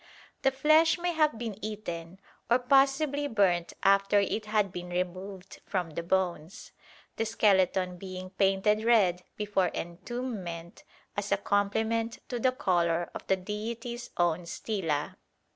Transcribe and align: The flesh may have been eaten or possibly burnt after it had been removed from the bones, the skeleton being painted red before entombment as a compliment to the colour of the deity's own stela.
The 0.41 0.49
flesh 0.49 0.97
may 0.97 1.13
have 1.13 1.37
been 1.37 1.63
eaten 1.63 2.19
or 2.49 2.57
possibly 2.57 3.27
burnt 3.27 3.73
after 3.83 4.19
it 4.19 4.47
had 4.47 4.71
been 4.71 4.89
removed 4.89 5.61
from 5.67 5.91
the 5.91 6.01
bones, 6.01 6.71
the 7.17 7.23
skeleton 7.27 7.97
being 7.99 8.31
painted 8.31 8.83
red 8.83 9.21
before 9.37 9.67
entombment 9.75 10.83
as 11.15 11.31
a 11.31 11.37
compliment 11.37 12.17
to 12.29 12.39
the 12.39 12.51
colour 12.51 13.11
of 13.13 13.27
the 13.27 13.35
deity's 13.37 14.09
own 14.17 14.47
stela. 14.47 15.17